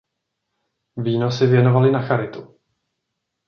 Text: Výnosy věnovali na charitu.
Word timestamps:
Výnosy 0.95 1.45
věnovali 1.45 1.91
na 1.91 2.01
charitu. 2.01 2.59